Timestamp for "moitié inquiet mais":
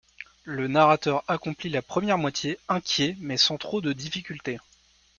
2.17-3.37